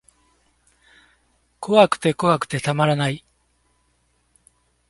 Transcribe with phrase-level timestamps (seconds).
[1.59, 3.23] 怖くて怖くてたまらない